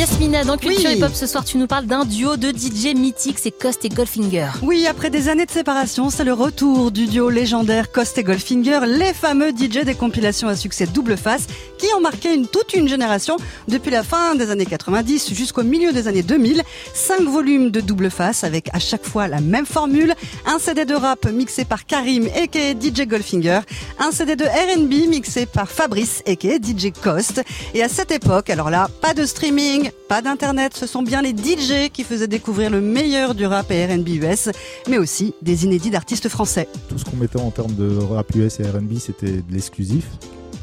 [0.00, 3.38] Yasmina, dans Culture Hip Hop ce soir, tu nous parles d'un duo de DJ mythique,
[3.38, 4.48] c'est Cost et Goldfinger.
[4.62, 8.80] Oui, après des années de séparation, c'est le retour du duo légendaire Cost et Goldfinger,
[8.86, 12.88] les fameux DJ des compilations à succès double face qui ont marqué une, toute une
[12.88, 13.36] génération
[13.68, 16.62] depuis la fin des années 90 jusqu'au milieu des années 2000.
[16.94, 20.14] Cinq volumes de double face avec à chaque fois la même formule,
[20.46, 23.60] un CD de rap mixé par Karim et DJ Goldfinger,
[23.98, 27.42] un CD de R&B mixé par Fabrice et DJ Cost.
[27.74, 31.30] Et à cette époque, alors là, pas de streaming, pas d'internet, ce sont bien les
[31.30, 34.48] DJ qui faisaient découvrir le meilleur du rap et R&B US,
[34.88, 36.68] mais aussi des inédits d'artistes français.
[36.88, 40.08] Tout ce qu'on mettait en termes de rap US et R&B, c'était de l'exclusif.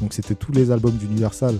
[0.00, 1.56] Donc c'était tous les albums d'Universal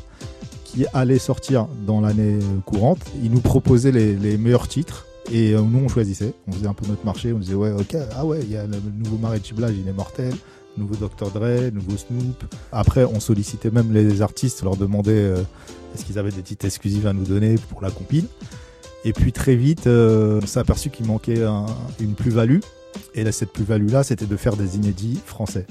[0.64, 3.00] qui allaient sortir dans l'année courante.
[3.22, 5.06] Ils nous proposaient les, meilleurs titres.
[5.30, 6.32] Et euh, nous, on choisissait.
[6.46, 7.32] On faisait un peu notre marché.
[7.32, 9.92] On disait, ouais, ok, ah ouais, il y a le nouveau Marais Blaze, il est
[9.92, 10.32] mortel
[10.78, 11.30] nouveau Dr.
[11.30, 12.44] Dre, nouveau Snoop.
[12.72, 15.42] Après, on sollicitait même les artistes, leur demandait euh,
[15.95, 18.27] est-ce qu'ils avaient des titres exclusifs à nous donner pour la compile.
[19.05, 21.42] Et puis très vite, euh, on s'est aperçu qu'il manquait
[22.00, 22.61] une plus-value.
[23.14, 25.67] Et cette plus-value-là, c'était de faire des inédits français.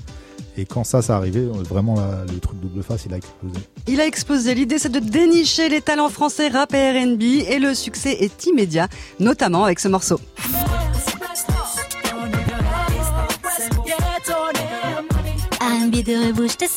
[0.57, 1.97] Et quand ça, ça arrivait, vraiment,
[2.31, 3.59] le truc double face, il a explosé.
[3.87, 4.55] Il a explosé.
[4.55, 7.21] L'idée, c'est de dénicher les talents français rap et R&B.
[7.47, 8.87] Et le succès est immédiat,
[9.19, 10.19] notamment avec ce morceau.
[16.05, 16.67] Rebouche tes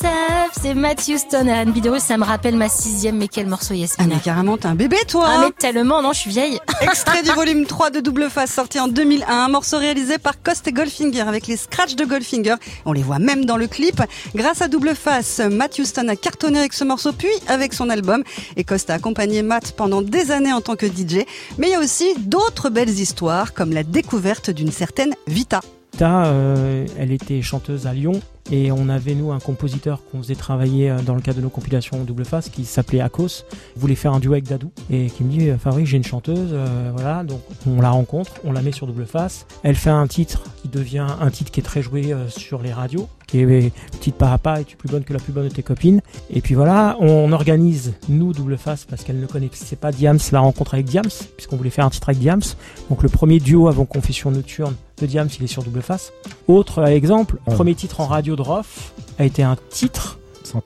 [0.59, 1.47] c'est Matthew Stone.
[1.47, 4.09] R&B de ça me rappelle ma sixième, mais quel morceau Yasmina.
[4.11, 6.59] Ah mais carrément, t'es un bébé toi Ah mais tellement, non, je suis vieille.
[6.81, 10.67] Extrait du volume 3 de Double Face, sorti en 2001, un morceau réalisé par Cost
[10.67, 12.55] et Goldfinger, avec les scratchs de Goldfinger.
[12.85, 14.01] On les voit même dans le clip.
[14.33, 18.23] Grâce à Double Face, Matthew Stone a cartonné avec ce morceau, puis avec son album.
[18.57, 21.25] Et Cost a accompagné Matt pendant des années en tant que DJ.
[21.59, 25.61] Mais il y a aussi d'autres belles histoires, comme la découverte d'une certaine Vita.
[25.93, 28.19] Vita, euh, elle était chanteuse à Lyon
[28.49, 31.49] et on avait, nous, un compositeur qu'on faisait travailler euh, dans le cadre de nos
[31.49, 35.29] compilations double face qui s'appelait Akos, voulait faire un duo avec Dadou et qui me
[35.29, 38.71] dit euh, Fabrice, j'ai une chanteuse, euh, voilà, donc on la rencontre, on la met
[38.71, 39.45] sur double face.
[39.63, 43.07] Elle fait un titre qui devient un titre qui est très joué sur les radios,
[43.27, 46.01] qui est petite par à es-tu plus bonne que la plus bonne de tes copines?
[46.29, 50.39] Et puis voilà, on organise, nous, double face, parce qu'elle ne connaissait pas Diams, la
[50.39, 52.41] rencontre avec Diams, puisqu'on voulait faire un titre avec Diams.
[52.89, 56.13] Donc le premier duo avant Confession Nocturne de Diams, il est sur double face.
[56.47, 60.19] Autre exemple, premier titre en radio de Roth a été un titre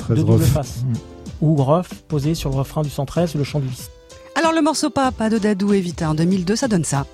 [0.09, 0.83] de double face.
[0.83, 0.93] Mm.
[1.41, 3.89] Où Roth posait sur le refrain du 113 le chant du vice.
[4.35, 7.05] Alors le morceau Papa de Dadou et Vita en 2002, ça donne ça.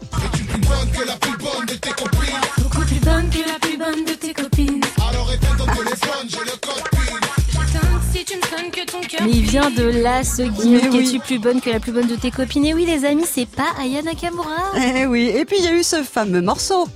[9.24, 10.90] Mais il vient de là, ce guide.
[10.90, 12.66] qui es-tu plus bonne que la plus bonne de tes copines?
[12.66, 14.72] Et oui, les amis, c'est pas Aya Nakamura.
[14.78, 16.88] Eh oui, et puis il y a eu ce fameux morceau.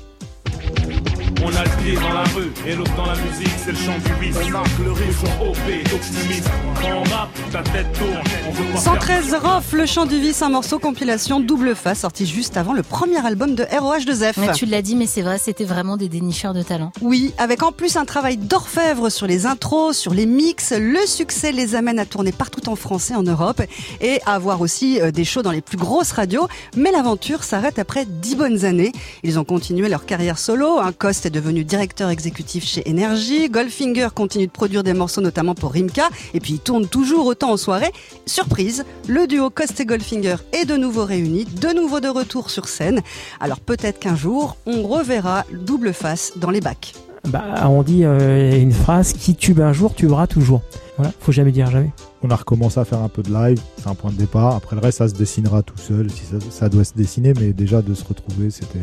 [1.44, 3.98] On a le pied dans la rue et l'autre dans la musique, c'est le chant
[3.98, 4.36] du vice.
[4.46, 6.50] On marque le rythme OP, optimiste.
[6.82, 8.78] Quand on rappe, ta tête tourne.
[8.78, 12.84] 113 Rof, le chant du vice, un morceau compilation double face sorti juste avant le
[12.84, 14.34] premier album de ROH2F.
[14.38, 16.92] Mais tu l'as dit, mais c'est vrai, c'était vraiment des dénicheurs de talent.
[17.02, 20.74] Oui, avec en plus un travail d'orfèvre sur les intros, sur les mix.
[20.78, 23.62] Le succès les amène à tourner partout en France et en Europe
[24.02, 26.48] et à avoir aussi euh, des shows dans les plus grosses radios.
[26.76, 28.92] Mais l'aventure s'arrête après 10 bonnes années.
[29.24, 30.80] Ils ont continué leur carrière solo.
[30.80, 33.50] Un cost devenu directeur exécutif chez Energy.
[33.50, 36.10] Goldfinger continue de produire des morceaux notamment pour Rimka.
[36.34, 37.92] Et puis il tourne toujours autant en soirée.
[38.26, 42.68] Surprise, le duo Cost et Goldfinger est de nouveau réuni, de nouveau de retour sur
[42.68, 43.02] scène.
[43.40, 46.94] Alors peut-être qu'un jour, on reverra double face dans les bacs.
[47.28, 50.62] Bah, on dit euh, une phrase qui tube un jour, tuera toujours.
[50.98, 51.92] Voilà, faut jamais dire jamais.
[52.24, 54.56] On a recommencé à faire un peu de live, c'est un point de départ.
[54.56, 57.82] Après le reste, ça se dessinera tout seul, si ça, doit se dessiner, mais déjà
[57.82, 58.80] de se retrouver, c'était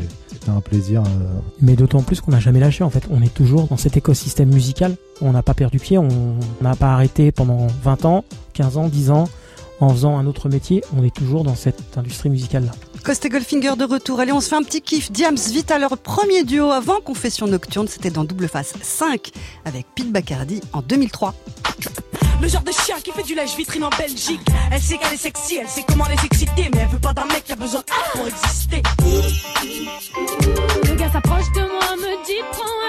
[0.49, 1.03] un plaisir.
[1.03, 1.41] Euh.
[1.61, 3.05] Mais d'autant plus qu'on n'a jamais lâché, en fait.
[3.11, 4.95] On est toujours dans cet écosystème musical.
[5.23, 6.09] On n'a pas perdu pied, on
[6.61, 9.25] n'a pas arrêté pendant 20 ans, 15 ans, 10 ans.
[9.81, 12.71] En faisant un autre métier, on est toujours dans cette industrie musicale-là.
[13.03, 14.21] Coste Goldfinger de retour.
[14.21, 15.11] Allez, on se fait un petit kiff.
[15.11, 17.89] Diams, vite à leur premier duo avant Confession Nocturne.
[17.89, 19.31] C'était dans Double Face 5
[19.65, 21.35] avec Pete Bacardi en 2003.
[22.41, 24.41] Le genre de chien qui fait du lèche vitrine en Belgique.
[24.71, 27.27] Elle sait qu'elle est sexy, elle sait comment les exciter, mais elle veut pas d'un
[27.27, 27.83] mec qui a besoin
[28.13, 28.83] pour exister.
[30.85, 32.82] Le gars s'approche de moi, me dit prends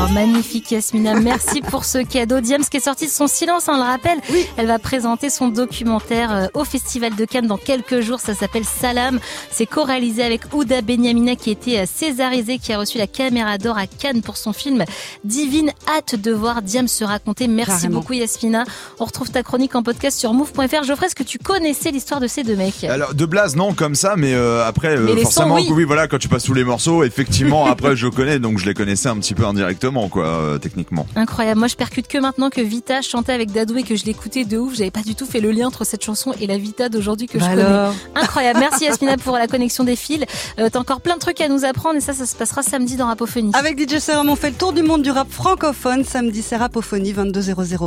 [0.00, 2.40] Oh, magnifique Yasmina, merci pour ce cadeau.
[2.40, 4.18] Diams qui est sorti de son silence, on le rappelle.
[4.56, 8.20] Elle va présenter son documentaire euh, au Festival de Cannes dans quelques jours.
[8.20, 9.18] Ça s'appelle Salam.
[9.50, 13.76] C'est co-réalisé avec Ouda Benyamina qui était euh, césarisé, qui a reçu la caméra d'or
[13.76, 14.84] à Cannes pour son film
[15.24, 15.72] Divine.
[15.88, 17.48] Hâte de voir Diams se raconter.
[17.48, 18.64] Merci beaucoup Yasmina.
[19.00, 20.84] On retrouve ta chronique en podcast sur move.fr.
[20.84, 22.84] Geoffrey, est-ce que tu connaissais l'histoire de ces deux mecs?
[22.84, 25.84] Alors de Blaze non comme ça, mais euh, après forcément oui.
[25.84, 29.08] voilà quand tu passes tous les morceaux, effectivement après je connais donc je les connaissais
[29.08, 31.06] un petit peu indirectement quoi, euh, techniquement.
[31.16, 31.58] Incroyable.
[31.58, 34.58] Moi, je percute que maintenant que Vita chantait avec Dadou et que je l'écoutais de
[34.58, 34.74] ouf.
[34.76, 37.38] J'avais pas du tout fait le lien entre cette chanson et la Vita d'aujourd'hui que
[37.38, 37.62] je Bah connais.
[37.62, 38.60] alors Incroyable.
[38.60, 40.24] Merci Yasmina pour la connexion des fils.
[40.58, 42.96] Euh, T'as encore plein de trucs à nous apprendre et ça, ça se passera samedi
[42.96, 43.52] dans Rapophonie.
[43.54, 46.04] Avec DJ Serum, on fait le tour du monde du rap francophone.
[46.04, 47.78] Samedi, c'est Rapophonie 22.00.